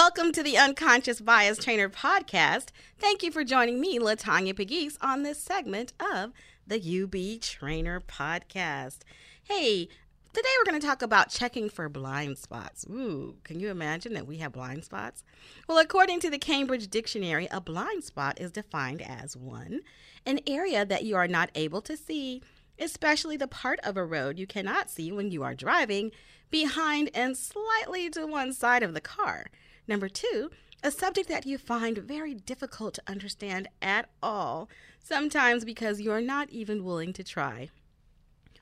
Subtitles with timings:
[0.00, 2.68] Welcome to the Unconscious Bias Trainer podcast.
[2.98, 6.32] Thank you for joining me, Latanya Pegues, on this segment of
[6.66, 9.00] the UB Trainer podcast.
[9.42, 9.90] Hey,
[10.32, 12.86] today we're going to talk about checking for blind spots.
[12.88, 15.22] Ooh, can you imagine that we have blind spots?
[15.68, 19.80] Well, according to the Cambridge Dictionary, a blind spot is defined as one,
[20.24, 22.40] an area that you are not able to see,
[22.78, 26.10] especially the part of a road you cannot see when you are driving
[26.50, 29.44] behind and slightly to one side of the car.
[29.86, 30.50] Number two,
[30.82, 36.48] a subject that you find very difficult to understand at all, sometimes because you're not
[36.50, 37.70] even willing to try.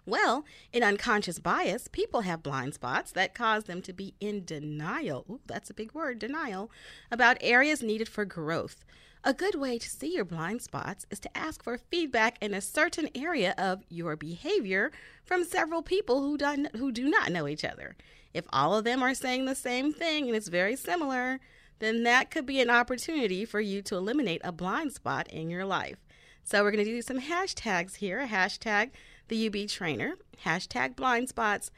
[0.08, 5.26] Well, in unconscious bias, people have blind spots that cause them to be in denial.
[5.28, 6.70] Ooh, that's a big word, denial,
[7.10, 8.86] about areas needed for growth.
[9.22, 12.62] A good way to see your blind spots is to ask for feedback in a
[12.62, 14.92] certain area of your behavior
[15.26, 17.94] from several people who, do, who do not know each other.
[18.32, 21.38] If all of them are saying the same thing and it's very similar,
[21.80, 25.66] then that could be an opportunity for you to eliminate a blind spot in your
[25.66, 25.98] life.
[26.44, 28.26] So we're going to do some hashtags here.
[28.26, 28.92] Hashtag
[29.28, 31.70] the UB trainer, hashtag blind spots,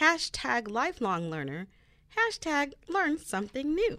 [0.00, 1.66] hashtag lifelong learner,
[2.16, 3.98] hashtag learn something new.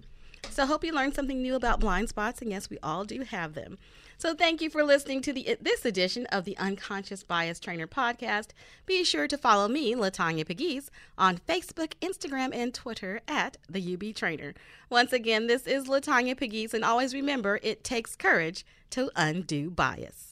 [0.50, 3.54] So hope you learned something new about blind spots, and yes, we all do have
[3.54, 3.78] them.
[4.18, 7.88] So thank you for listening to the uh, this edition of the Unconscious Bias Trainer
[7.88, 8.48] podcast.
[8.86, 14.14] Be sure to follow me, Latanya Pegues, on Facebook, Instagram, and Twitter at the UB
[14.14, 14.54] Trainer.
[14.90, 20.29] Once again, this is Latanya Pegues, and always remember, it takes courage to undo bias.